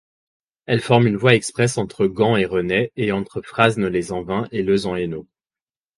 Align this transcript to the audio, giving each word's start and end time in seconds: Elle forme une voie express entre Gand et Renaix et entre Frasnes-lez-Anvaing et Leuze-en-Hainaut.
Elle 0.65 0.81
forme 0.81 1.05
une 1.05 1.15
voie 1.15 1.35
express 1.35 1.77
entre 1.77 2.07
Gand 2.07 2.35
et 2.35 2.45
Renaix 2.47 2.91
et 2.95 3.11
entre 3.11 3.39
Frasnes-lez-Anvaing 3.43 4.47
et 4.51 4.63
Leuze-en-Hainaut. 4.63 5.27